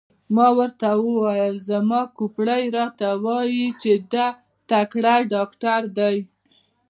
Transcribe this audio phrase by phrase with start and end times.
[0.35, 4.27] ما ورته وویل: زما کوپړۍ راته وایي چې دی
[4.69, 6.17] تکړه ډاکټر دی.